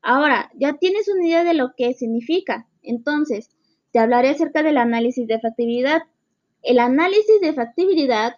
Ahora, 0.00 0.50
ya 0.54 0.72
tienes 0.78 1.06
una 1.14 1.26
idea 1.26 1.44
de 1.44 1.52
lo 1.52 1.74
que 1.76 1.92
significa. 1.92 2.66
Entonces, 2.82 3.50
te 3.92 3.98
hablaré 3.98 4.30
acerca 4.30 4.62
del 4.62 4.78
análisis 4.78 5.28
de 5.28 5.38
factibilidad. 5.38 6.04
El 6.62 6.78
análisis 6.78 7.42
de 7.42 7.52
factibilidad 7.52 8.36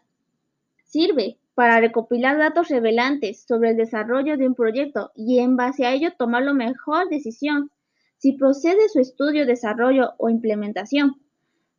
sirve 0.82 1.38
para 1.56 1.80
recopilar 1.80 2.36
datos 2.36 2.68
revelantes 2.68 3.46
sobre 3.48 3.70
el 3.70 3.78
desarrollo 3.78 4.36
de 4.36 4.46
un 4.46 4.54
proyecto 4.54 5.10
y 5.14 5.38
en 5.38 5.56
base 5.56 5.86
a 5.86 5.94
ello 5.94 6.10
tomar 6.18 6.42
la 6.42 6.52
mejor 6.52 7.08
decisión 7.08 7.70
si 8.18 8.32
procede 8.32 8.90
su 8.90 9.00
estudio, 9.00 9.46
desarrollo 9.46 10.12
o 10.18 10.28
implementación. 10.28 11.14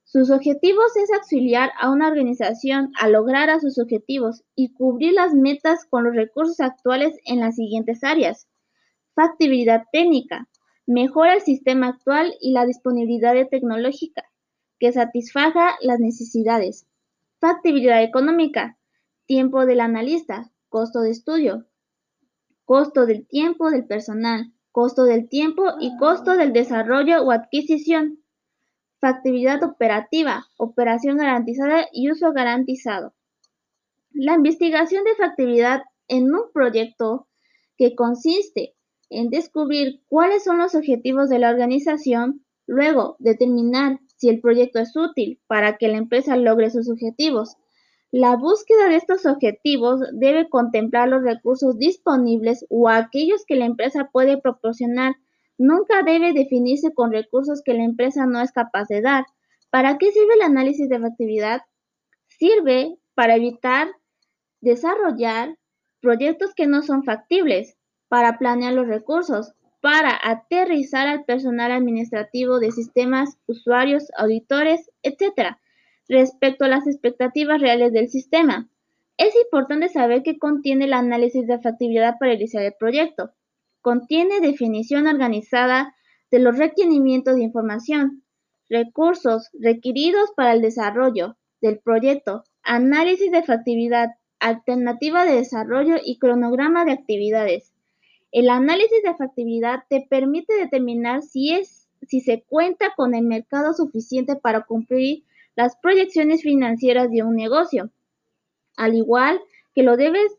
Sus 0.04 0.32
objetivos 0.32 0.96
es 0.96 1.12
auxiliar 1.14 1.70
a 1.80 1.92
una 1.92 2.08
organización 2.08 2.92
a 3.00 3.08
lograr 3.08 3.52
a 3.52 3.60
sus 3.60 3.78
objetivos 3.78 4.44
y 4.56 4.74
cubrir 4.74 5.14
las 5.14 5.36
metas 5.36 5.86
con 5.86 6.06
los 6.06 6.16
recursos 6.16 6.60
actuales 6.60 7.16
en 7.26 7.40
las 7.40 7.56
siguientes 7.56 8.04
áreas. 8.04 8.48
Factibilidad 9.14 9.84
técnica. 9.92 10.50
Mejora 10.88 11.36
el 11.36 11.42
sistema 11.42 11.90
actual 11.90 12.34
y 12.42 12.52
la 12.52 12.66
disponibilidad 12.66 13.36
tecnológica 13.48 14.24
que 14.80 14.92
satisfaga 14.92 15.76
las 15.82 16.00
necesidades. 16.00 16.88
Factibilidad 17.40 18.02
económica 18.02 18.78
Tiempo 19.28 19.66
del 19.66 19.82
analista, 19.82 20.54
costo 20.70 21.02
de 21.02 21.12
estudio, 21.12 21.66
costo 22.64 23.06
del 23.06 23.28
tiempo 23.28 23.70
del 23.70 23.86
personal, 23.86 24.54
costo 24.72 25.04
del 25.04 25.28
tiempo 25.28 25.64
y 25.82 25.98
costo 25.98 26.38
del 26.38 26.54
desarrollo 26.54 27.22
o 27.24 27.32
adquisición. 27.32 28.20
factibilidad 29.00 29.62
operativa, 29.64 30.48
operación 30.58 31.18
garantizada 31.18 31.88
y 31.92 32.10
uso 32.10 32.32
garantizado. 32.32 33.14
La 34.12 34.36
investigación 34.36 35.04
de 35.04 35.16
factibilidad 35.16 35.84
en 36.08 36.34
un 36.34 36.50
proyecto 36.54 37.28
que 37.78 37.96
consiste 37.96 38.76
en 39.10 39.30
descubrir 39.30 40.02
cuáles 40.08 40.46
son 40.46 40.58
los 40.58 40.74
objetivos 40.74 41.28
de 41.28 41.40
la 41.40 41.50
organización, 41.50 42.46
luego 42.66 43.18
determinar 43.20 44.00
si 44.16 44.30
el 44.30 44.40
proyecto 44.40 44.80
es 44.80 44.96
útil 44.96 45.42
para 45.48 45.78
que 45.78 45.90
la 45.90 45.98
empresa 45.98 46.38
logre 46.38 46.72
sus 46.72 46.90
objetivos. 46.90 47.58
La 48.12 48.38
búsqueda 48.38 48.88
de 48.88 48.96
estos 48.96 49.26
objetivos 49.26 50.00
debe 50.14 50.48
contemplar 50.48 51.10
los 51.10 51.24
recursos 51.24 51.78
disponibles 51.78 52.66
o 52.70 52.88
aquellos 52.88 53.44
que 53.46 53.56
la 53.56 53.66
empresa 53.66 54.10
puede 54.14 54.38
proporcionar. 54.38 55.16
Nunca 55.58 56.04
debe 56.04 56.32
definirse 56.32 56.94
con 56.94 57.12
recursos 57.12 57.62
que 57.66 57.74
la 57.74 57.84
empresa 57.84 58.26
no 58.26 58.40
es 58.42 58.54
capaz 58.54 58.88
de 58.88 59.02
dar. 59.02 59.26
¿Para 59.70 59.98
qué 59.98 60.12
sirve 60.12 60.36
el 60.36 60.42
análisis 60.44 60.88
de 60.88 61.00
factibilidad? 61.00 61.62
Sirve 62.28 62.98
para 63.14 63.36
evitar 63.36 63.90
desarrollar 64.62 65.58
proyectos 66.00 66.54
que 66.56 66.68
no 66.68 66.84
son 66.84 67.04
factibles, 67.04 67.76
para 68.08 68.38
planear 68.38 68.72
los 68.72 68.88
recursos, 68.88 69.52
para 69.82 70.18
aterrizar 70.24 71.08
al 71.08 71.26
personal 71.26 71.72
administrativo 71.72 72.60
de 72.60 72.72
sistemas, 72.72 73.38
usuarios, 73.48 74.08
auditores, 74.18 74.90
etc., 75.04 75.58
respecto 76.08 76.66
a 76.66 76.70
las 76.70 76.88
expectativas 76.88 77.62
reales 77.62 77.92
del 77.94 78.10
sistema. 78.10 78.70
Es 79.18 79.34
importante 79.36 79.90
saber 79.90 80.24
qué 80.24 80.38
contiene 80.38 80.86
el 80.86 80.94
análisis 80.94 81.48
de 81.48 81.60
factibilidad 81.60 82.16
para 82.20 82.34
iniciar 82.34 82.64
el 82.64 82.74
proyecto. 82.80 83.32
Contiene 83.82 84.40
definición 84.42 85.08
organizada 85.08 85.96
de 86.30 86.40
los 86.40 86.58
requerimientos 86.58 87.36
de 87.36 87.44
información, 87.44 88.24
recursos 88.70 89.50
requeridos 89.60 90.30
para 90.36 90.54
el 90.54 90.62
desarrollo 90.62 91.38
del 91.62 91.80
proyecto, 91.80 92.44
análisis 92.64 93.32
de 93.32 93.44
factibilidad, 93.44 94.10
alternativa 94.40 95.26
de 95.26 95.38
desarrollo 95.38 95.96
y 96.04 96.20
cronograma 96.20 96.86
de 96.86 96.92
actividades. 96.92 97.74
El 98.32 98.50
análisis 98.50 99.02
de 99.04 99.16
factibilidad 99.16 99.84
te 99.90 100.06
permite 100.08 100.54
determinar 100.54 101.24
si, 101.24 101.54
es, 101.54 101.88
si 102.08 102.20
se 102.20 102.44
cuenta 102.44 102.94
con 102.96 103.16
el 103.16 103.24
mercado 103.24 103.74
suficiente 103.74 104.36
para 104.36 104.66
cumplir 104.66 105.24
las 105.58 105.76
proyecciones 105.76 106.44
financieras 106.44 107.10
de 107.12 107.24
un 107.24 107.36
negocio. 107.36 107.90
Al 108.78 108.96
igual 108.96 109.42
que 109.74 109.84
lo 109.84 109.98
debes 109.98 110.38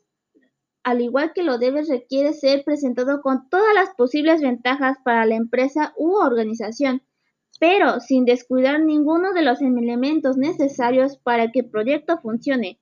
al 0.85 1.03
igual 1.03 1.33
que 1.35 1.43
lo 1.43 1.59
debes 1.59 1.89
requiere 1.89 2.33
ser 2.33 2.65
presentado 2.65 3.21
con 3.21 3.51
todas 3.51 3.75
las 3.75 3.91
posibles 3.95 4.41
ventajas 4.41 4.97
para 5.05 5.27
la 5.27 5.35
empresa 5.35 5.93
u 5.99 6.15
organización, 6.15 7.03
pero 7.61 8.01
sin 8.01 8.25
descuidar 8.25 8.81
ninguno 8.81 9.35
de 9.35 9.43
los 9.43 9.61
elementos 9.61 10.39
necesarios 10.39 11.19
para 11.19 11.51
que 11.51 11.61
el 11.61 11.69
proyecto 11.69 12.19
funcione. 12.23 12.79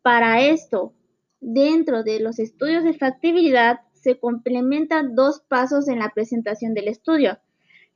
Para 0.00 0.40
esto, 0.40 0.94
dentro 1.40 2.02
de 2.02 2.20
los 2.20 2.38
estudios 2.38 2.82
de 2.82 2.94
factibilidad 2.94 3.80
se 3.92 4.18
complementan 4.18 5.14
dos 5.14 5.40
pasos 5.40 5.88
en 5.88 5.98
la 5.98 6.12
presentación 6.14 6.72
del 6.72 6.88
estudio. 6.88 7.38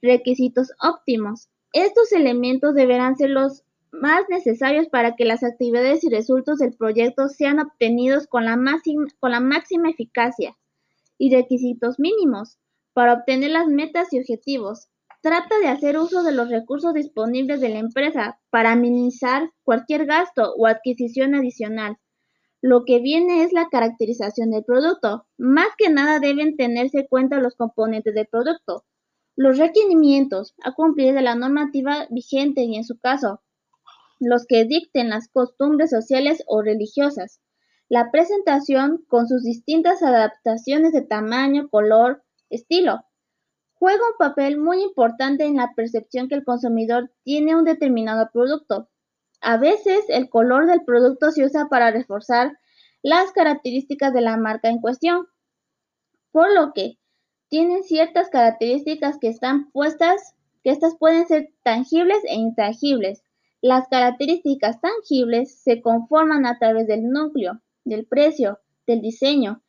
Requisitos 0.02 0.72
óptimos. 0.82 1.48
Estos 1.72 2.12
elementos 2.12 2.74
deberán 2.74 3.16
ser 3.16 3.30
los 3.30 3.64
más 3.92 4.22
necesarios 4.28 4.88
para 4.88 5.16
que 5.16 5.24
las 5.24 5.42
actividades 5.42 6.04
y 6.04 6.10
resultados 6.10 6.58
del 6.58 6.74
proyecto 6.74 7.28
sean 7.28 7.60
obtenidos 7.60 8.26
con 8.26 8.44
la, 8.44 8.56
máxima, 8.56 9.06
con 9.18 9.30
la 9.30 9.40
máxima 9.40 9.90
eficacia 9.90 10.56
y 11.18 11.34
requisitos 11.34 11.98
mínimos 11.98 12.58
para 12.92 13.14
obtener 13.14 13.50
las 13.50 13.66
metas 13.66 14.12
y 14.12 14.20
objetivos. 14.20 14.88
Trata 15.20 15.58
de 15.58 15.68
hacer 15.68 15.98
uso 15.98 16.22
de 16.22 16.32
los 16.32 16.48
recursos 16.48 16.94
disponibles 16.94 17.60
de 17.60 17.68
la 17.70 17.78
empresa 17.80 18.40
para 18.50 18.76
minimizar 18.76 19.50
cualquier 19.62 20.06
gasto 20.06 20.54
o 20.56 20.66
adquisición 20.66 21.34
adicional. 21.34 21.96
Lo 22.60 22.84
que 22.84 23.00
viene 23.00 23.42
es 23.44 23.52
la 23.52 23.68
caracterización 23.68 24.50
del 24.50 24.64
producto. 24.64 25.26
Más 25.36 25.68
que 25.76 25.90
nada 25.90 26.18
deben 26.18 26.56
tenerse 26.56 27.00
en 27.00 27.06
cuenta 27.06 27.40
los 27.40 27.54
componentes 27.54 28.14
del 28.14 28.26
producto, 28.26 28.84
los 29.36 29.58
requerimientos 29.58 30.54
a 30.64 30.72
cumplir 30.72 31.14
de 31.14 31.22
la 31.22 31.36
normativa 31.36 32.08
vigente 32.10 32.62
y 32.62 32.74
en 32.74 32.84
su 32.84 32.98
caso, 32.98 33.40
los 34.20 34.46
que 34.46 34.64
dicten 34.64 35.10
las 35.10 35.28
costumbres 35.28 35.90
sociales 35.90 36.42
o 36.46 36.62
religiosas. 36.62 37.40
La 37.88 38.10
presentación, 38.10 39.04
con 39.08 39.28
sus 39.28 39.42
distintas 39.42 40.02
adaptaciones 40.02 40.92
de 40.92 41.02
tamaño, 41.02 41.68
color, 41.68 42.22
estilo, 42.50 43.00
juega 43.74 44.02
un 44.10 44.16
papel 44.18 44.58
muy 44.58 44.82
importante 44.82 45.44
en 45.44 45.56
la 45.56 45.72
percepción 45.74 46.28
que 46.28 46.34
el 46.34 46.44
consumidor 46.44 47.10
tiene 47.22 47.54
un 47.54 47.64
determinado 47.64 48.28
producto. 48.32 48.90
A 49.40 49.56
veces 49.56 50.04
el 50.08 50.28
color 50.28 50.66
del 50.66 50.84
producto 50.84 51.30
se 51.30 51.44
usa 51.44 51.68
para 51.68 51.90
reforzar 51.90 52.58
las 53.02 53.30
características 53.32 54.12
de 54.12 54.20
la 54.20 54.36
marca 54.36 54.68
en 54.68 54.80
cuestión, 54.80 55.26
por 56.32 56.52
lo 56.52 56.72
que 56.72 56.98
tienen 57.48 57.84
ciertas 57.84 58.28
características 58.28 59.18
que 59.18 59.28
están 59.28 59.70
puestas, 59.70 60.34
que 60.62 60.70
estas 60.70 60.96
pueden 60.98 61.26
ser 61.26 61.50
tangibles 61.62 62.18
e 62.24 62.34
intangibles. 62.34 63.22
Las 63.60 63.88
características 63.88 64.80
tangibles 64.80 65.60
se 65.60 65.82
conforman 65.82 66.46
a 66.46 66.58
través 66.58 66.86
del 66.86 67.10
núcleo, 67.10 67.60
del 67.84 68.06
precio, 68.06 68.60
del 68.86 69.00
diseño, 69.00 69.62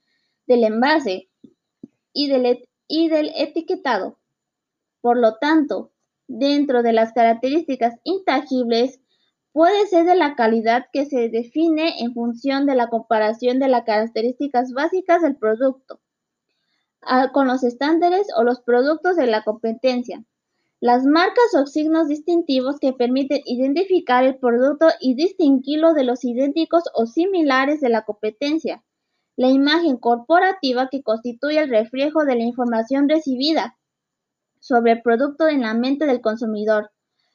del 0.45 0.63
envase 0.63 1.29
y 2.13 2.27
del, 2.27 3.31
etiquetado. 3.35 4.19
Por 5.01 5.17
lo 5.17 5.37
tanto, 5.37 5.91
dentro 6.27 6.83
de 6.83 6.93
las 6.93 7.13
características 7.13 7.95
intangibles 8.03 8.99
puede 9.53 9.87
ser 9.87 10.05
de 10.05 10.15
la 10.15 10.35
calidad 10.35 10.85
que 10.93 11.05
se 11.05 11.29
define 11.29 11.99
en 11.99 12.13
función 12.13 12.67
de 12.67 12.75
la 12.75 12.89
comparación 12.89 13.59
de 13.59 13.69
las 13.69 13.85
características 13.85 14.71
básicas 14.71 15.23
del 15.23 15.35
producto 15.35 15.99
ah, 17.01 17.31
con 17.31 17.47
los 17.47 17.63
estándares 17.63 18.27
o 18.37 18.43
los 18.43 18.61
productos 18.61 19.15
de 19.15 19.25
la 19.25 19.43
competencia. 19.43 20.23
Las 20.81 21.03
marcas 21.03 21.53
o 21.61 21.65
signos 21.65 22.07
distintivos 22.07 22.79
que 22.79 22.93
permiten 22.93 23.41
identificar 23.45 24.23
el 24.23 24.37
producto 24.37 24.87
y 25.01 25.13
distinguirlo 25.13 25.93
de 25.93 26.05
los 26.05 26.23
idénticos 26.23 26.83
o 26.93 27.05
similares 27.05 27.81
de 27.81 27.89
la 27.89 28.05
competencia. 28.05 28.81
La 29.35 29.49
imagen 29.49 29.97
corporativa 29.97 30.87
que 30.89 31.03
constituye 31.03 31.59
el 31.59 31.69
reflejo 31.69 32.23
de 32.23 32.35
la 32.35 32.43
información 32.43 33.09
recibida 33.09 33.77
sobre 34.61 34.93
el 34.93 35.01
producto 35.01 35.49
en 35.49 35.61
la 35.61 35.73
mente 35.73 36.05
del 36.05 36.21
consumidor. 36.21 36.91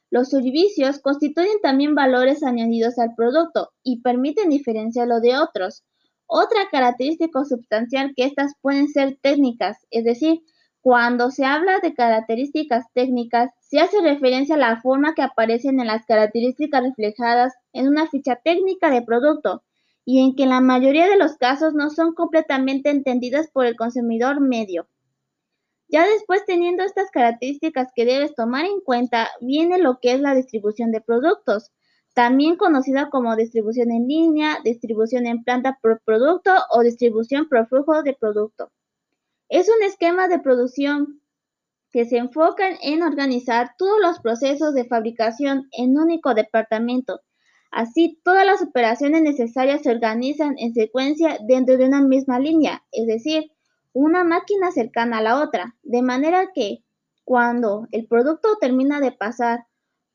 Los 0.09 0.29
servicios 0.29 0.97
constituyen 0.99 1.59
también 1.61 1.93
valores 1.93 2.41
añadidos 2.41 2.97
al 2.97 3.13
producto 3.15 3.73
y 3.83 4.01
permiten 4.01 4.49
diferenciarlo 4.49 5.19
de 5.19 5.37
otros. 5.37 5.83
Otra 6.25 6.67
característica 6.71 7.43
sustancial 7.45 8.13
que 8.15 8.23
estas 8.23 8.53
pueden 8.61 8.87
ser 8.87 9.19
técnicas, 9.21 9.85
es 9.91 10.03
decir, 10.03 10.41
cuando 10.85 11.31
se 11.31 11.45
habla 11.45 11.79
de 11.79 11.95
características 11.95 12.85
técnicas, 12.93 13.49
se 13.59 13.79
hace 13.79 14.01
referencia 14.01 14.53
a 14.53 14.59
la 14.59 14.81
forma 14.83 15.15
que 15.15 15.23
aparecen 15.23 15.79
en 15.79 15.87
las 15.87 16.05
características 16.05 16.83
reflejadas 16.83 17.55
en 17.73 17.87
una 17.87 18.07
ficha 18.07 18.35
técnica 18.35 18.91
de 18.91 19.01
producto 19.01 19.63
y 20.05 20.23
en 20.23 20.35
que 20.35 20.43
en 20.43 20.49
la 20.49 20.61
mayoría 20.61 21.07
de 21.07 21.17
los 21.17 21.37
casos 21.37 21.73
no 21.73 21.89
son 21.89 22.13
completamente 22.13 22.91
entendidas 22.91 23.49
por 23.51 23.65
el 23.65 23.75
consumidor 23.75 24.41
medio. 24.41 24.87
Ya 25.87 26.05
después 26.05 26.45
teniendo 26.45 26.83
estas 26.83 27.09
características 27.09 27.87
que 27.95 28.05
debes 28.05 28.35
tomar 28.35 28.65
en 28.65 28.79
cuenta, 28.79 29.29
viene 29.41 29.79
lo 29.79 29.97
que 29.99 30.13
es 30.13 30.21
la 30.21 30.35
distribución 30.35 30.91
de 30.91 31.01
productos, 31.01 31.71
también 32.13 32.57
conocida 32.57 33.09
como 33.09 33.35
distribución 33.35 33.89
en 33.89 34.07
línea, 34.07 34.59
distribución 34.63 35.25
en 35.25 35.43
planta 35.43 35.79
por 35.81 35.99
producto 36.05 36.51
o 36.69 36.81
distribución 36.81 37.49
por 37.49 37.67
flujo 37.67 38.03
de 38.03 38.13
producto. 38.13 38.69
Es 39.49 39.69
un 39.69 39.83
esquema 39.83 40.27
de 40.27 40.39
producción 40.39 41.21
que 41.91 42.05
se 42.05 42.17
enfoca 42.17 42.67
en 42.81 43.03
organizar 43.03 43.71
todos 43.77 44.01
los 44.01 44.19
procesos 44.19 44.73
de 44.73 44.85
fabricación 44.85 45.69
en 45.71 45.91
un 45.91 46.03
único 46.03 46.33
departamento. 46.33 47.21
Así, 47.71 48.19
todas 48.23 48.45
las 48.45 48.61
operaciones 48.61 49.21
necesarias 49.21 49.83
se 49.83 49.91
organizan 49.91 50.55
en 50.57 50.73
secuencia 50.73 51.37
dentro 51.47 51.77
de 51.77 51.85
una 51.85 52.01
misma 52.01 52.39
línea, 52.39 52.83
es 52.91 53.05
decir, 53.05 53.51
una 53.93 54.23
máquina 54.23 54.71
cercana 54.71 55.19
a 55.19 55.21
la 55.21 55.41
otra, 55.41 55.75
de 55.83 56.01
manera 56.01 56.51
que 56.53 56.83
cuando 57.23 57.87
el 57.91 58.07
producto 58.07 58.57
termina 58.59 58.99
de 58.99 59.11
pasar 59.11 59.65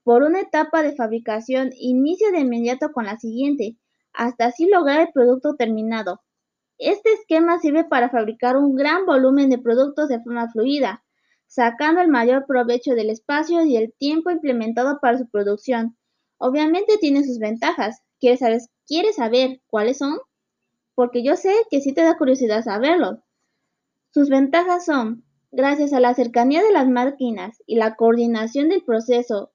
por 0.02 0.22
una 0.22 0.40
etapa 0.40 0.82
de 0.82 0.96
fabricación, 0.96 1.70
inicia 1.78 2.30
de 2.30 2.40
inmediato 2.40 2.92
con 2.92 3.06
la 3.06 3.18
siguiente, 3.18 3.76
hasta 4.12 4.46
así 4.46 4.66
lograr 4.66 5.00
el 5.00 5.12
producto 5.12 5.54
terminado. 5.54 6.20
Este 6.80 7.12
esquema 7.12 7.58
sirve 7.58 7.84
para 7.84 8.08
fabricar 8.08 8.56
un 8.56 8.74
gran 8.74 9.04
volumen 9.04 9.50
de 9.50 9.58
productos 9.58 10.08
de 10.08 10.18
forma 10.22 10.50
fluida, 10.50 11.04
sacando 11.46 12.00
el 12.00 12.08
mayor 12.08 12.46
provecho 12.46 12.94
del 12.94 13.10
espacio 13.10 13.62
y 13.66 13.76
el 13.76 13.92
tiempo 13.98 14.30
implementado 14.30 14.98
para 14.98 15.18
su 15.18 15.28
producción. 15.28 15.98
Obviamente 16.38 16.96
tiene 16.96 17.22
sus 17.22 17.38
ventajas. 17.38 18.00
¿Quieres 18.18 18.40
saber, 18.40 18.60
¿Quieres 18.86 19.16
saber 19.16 19.60
cuáles 19.66 19.98
son? 19.98 20.20
Porque 20.94 21.22
yo 21.22 21.36
sé 21.36 21.52
que 21.70 21.82
sí 21.82 21.92
te 21.92 22.02
da 22.02 22.16
curiosidad 22.16 22.64
saberlo. 22.64 23.22
Sus 24.14 24.30
ventajas 24.30 24.86
son, 24.86 25.22
gracias 25.50 25.92
a 25.92 26.00
la 26.00 26.14
cercanía 26.14 26.62
de 26.62 26.72
las 26.72 26.88
máquinas 26.88 27.62
y 27.66 27.76
la 27.76 27.94
coordinación 27.94 28.70
del 28.70 28.82
proceso 28.84 29.52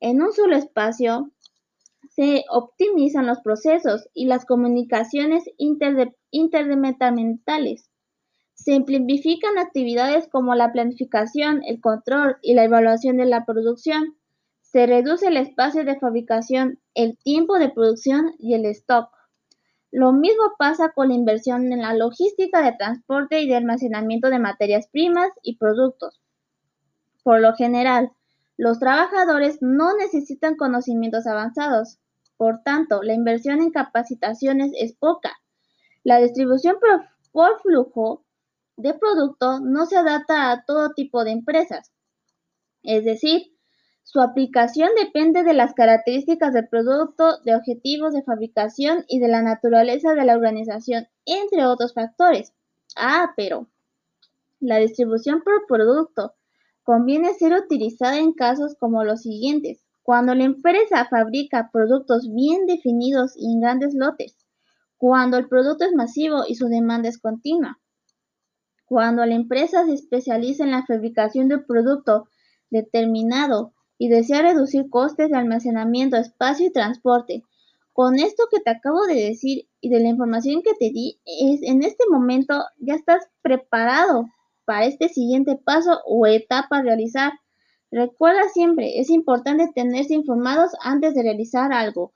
En 0.00 0.20
un 0.20 0.32
solo 0.32 0.56
espacio 0.56 1.30
se 2.14 2.44
optimizan 2.48 3.26
los 3.26 3.40
procesos 3.40 4.08
y 4.14 4.26
las 4.26 4.46
comunicaciones 4.46 5.42
interdepartamentales. 5.58 7.90
Se 8.54 8.72
simplifican 8.72 9.58
actividades 9.58 10.28
como 10.28 10.54
la 10.54 10.72
planificación, 10.72 11.62
el 11.64 11.80
control 11.80 12.36
y 12.40 12.54
la 12.54 12.62
evaluación 12.64 13.16
de 13.16 13.26
la 13.26 13.44
producción. 13.44 14.16
Se 14.62 14.86
reduce 14.86 15.26
el 15.26 15.36
espacio 15.36 15.84
de 15.84 15.98
fabricación, 15.98 16.78
el 16.94 17.18
tiempo 17.18 17.58
de 17.58 17.70
producción 17.70 18.34
y 18.38 18.54
el 18.54 18.64
stock. 18.66 19.08
Lo 19.90 20.12
mismo 20.12 20.52
pasa 20.56 20.90
con 20.90 21.08
la 21.08 21.14
inversión 21.14 21.72
en 21.72 21.82
la 21.82 21.94
logística 21.94 22.62
de 22.62 22.76
transporte 22.76 23.40
y 23.40 23.48
de 23.48 23.56
almacenamiento 23.56 24.30
de 24.30 24.38
materias 24.38 24.86
primas 24.90 25.30
y 25.42 25.56
productos. 25.56 26.20
Por 27.24 27.40
lo 27.40 27.54
general, 27.54 28.12
los 28.56 28.78
trabajadores 28.78 29.58
no 29.60 29.96
necesitan 29.96 30.56
conocimientos 30.56 31.26
avanzados. 31.26 31.98
Por 32.36 32.62
tanto, 32.62 33.02
la 33.02 33.14
inversión 33.14 33.62
en 33.62 33.70
capacitaciones 33.70 34.72
es 34.78 34.94
poca. 34.94 35.32
La 36.02 36.18
distribución 36.18 36.76
por, 37.32 37.60
flujo 37.62 38.24
de 38.76 38.94
producto 38.94 39.60
no 39.60 39.86
se 39.86 39.96
adapta 39.96 40.50
a 40.50 40.64
todo 40.64 40.90
tipo 40.90 41.24
de 41.24 41.30
empresas. 41.30 41.92
Es 42.82 43.04
decir, 43.04 43.54
su 44.02 44.20
aplicación 44.20 44.90
depende 45.00 45.44
de 45.44 45.54
las 45.54 45.72
características 45.72 46.52
del 46.52 46.68
producto, 46.68 47.38
de 47.44 47.54
objetivos 47.54 48.12
de 48.12 48.22
fabricación 48.22 49.04
y 49.08 49.18
de 49.18 49.28
la 49.28 49.42
naturaleza 49.42 50.14
de 50.14 50.24
la 50.24 50.34
organización, 50.34 51.08
entre 51.24 51.64
otros 51.64 51.94
factores. 51.94 52.52
Ah, 52.96 53.32
pero 53.36 53.68
la 54.60 54.76
distribución 54.78 55.42
por 55.42 55.66
producto 55.66 56.34
conviene 56.82 57.34
ser 57.34 57.54
utilizada 57.54 58.18
en 58.18 58.32
casos 58.34 58.76
como 58.78 59.04
los 59.04 59.22
siguientes. 59.22 59.83
Cuando 60.04 60.34
la 60.34 60.44
empresa 60.44 61.06
fabrica 61.06 61.70
productos 61.72 62.30
bien 62.30 62.66
definidos 62.66 63.32
y 63.36 63.54
en 63.54 63.60
grandes 63.60 63.94
lotes. 63.94 64.36
Cuando 64.98 65.38
el 65.38 65.48
producto 65.48 65.86
es 65.86 65.94
masivo 65.94 66.42
y 66.46 66.56
su 66.56 66.68
demanda 66.68 67.08
es 67.08 67.18
continua. 67.18 67.80
Cuando 68.84 69.24
la 69.24 69.34
empresa 69.34 69.86
se 69.86 69.94
especializa 69.94 70.64
en 70.64 70.72
la 70.72 70.84
fabricación 70.84 71.48
de 71.48 71.56
un 71.56 71.64
producto 71.64 72.28
determinado 72.68 73.72
y 73.96 74.08
desea 74.10 74.42
reducir 74.42 74.90
costes 74.90 75.30
de 75.30 75.38
almacenamiento, 75.38 76.18
espacio 76.18 76.66
y 76.66 76.72
transporte. 76.72 77.42
Con 77.94 78.18
esto 78.18 78.44
que 78.50 78.60
te 78.60 78.72
acabo 78.72 79.06
de 79.06 79.14
decir 79.14 79.68
y 79.80 79.88
de 79.88 80.00
la 80.00 80.10
información 80.10 80.60
que 80.62 80.74
te 80.74 80.90
di, 80.90 81.18
es, 81.24 81.62
en 81.62 81.82
este 81.82 82.04
momento 82.10 82.62
ya 82.76 82.94
estás 82.94 83.26
preparado 83.40 84.26
para 84.66 84.84
este 84.84 85.08
siguiente 85.08 85.56
paso 85.56 86.02
o 86.04 86.26
etapa 86.26 86.76
a 86.78 86.82
realizar. 86.82 87.32
Recuerda 87.96 88.48
siempre, 88.52 88.98
es 88.98 89.08
importante 89.08 89.70
tenerse 89.72 90.14
informados 90.14 90.72
antes 90.80 91.14
de 91.14 91.22
realizar 91.22 91.72
algo. 91.72 92.12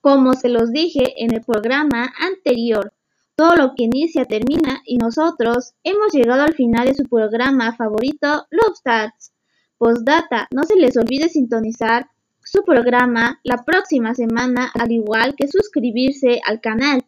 Como 0.00 0.32
se 0.32 0.48
los 0.48 0.72
dije 0.72 1.22
en 1.22 1.34
el 1.34 1.42
programa 1.42 2.14
anterior, 2.18 2.94
todo 3.36 3.56
lo 3.56 3.74
que 3.76 3.84
inicia 3.84 4.24
termina 4.24 4.80
y 4.86 4.96
nosotros 4.96 5.74
hemos 5.82 6.14
llegado 6.14 6.44
al 6.44 6.54
final 6.54 6.86
de 6.86 6.94
su 6.94 7.04
programa 7.04 7.76
favorito, 7.76 8.46
Love 8.48 8.76
Stats. 8.78 9.34
Postdata, 9.76 10.48
no 10.50 10.62
se 10.62 10.76
les 10.76 10.96
olvide 10.96 11.28
sintonizar 11.28 12.08
su 12.42 12.64
programa 12.64 13.38
la 13.44 13.64
próxima 13.66 14.14
semana, 14.14 14.70
al 14.72 14.92
igual 14.92 15.34
que 15.36 15.46
suscribirse 15.46 16.40
al 16.46 16.62
canal. 16.62 17.04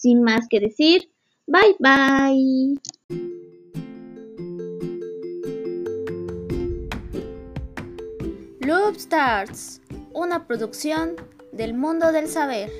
Sin 0.00 0.22
más 0.22 0.46
que 0.48 0.60
decir, 0.60 1.10
bye 1.48 1.74
bye. 1.80 2.78
Loop 8.60 8.94
Starts, 8.96 9.80
una 10.12 10.46
producción 10.46 11.16
del 11.50 11.74
mundo 11.74 12.12
del 12.12 12.28
saber. 12.28 12.70